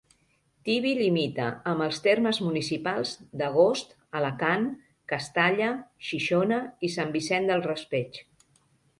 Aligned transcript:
Tibi 0.67 0.91
limita 0.99 1.47
amb 1.71 1.83
els 1.87 1.97
termes 2.05 2.39
municipals 2.45 3.11
d'Agost, 3.41 3.93
Alacant, 4.19 4.65
Castalla, 5.13 5.67
Xixona 6.07 6.59
i 6.89 6.91
Sant 6.95 7.13
Vicent 7.17 7.47
del 7.51 7.63
Raspeig. 7.67 8.19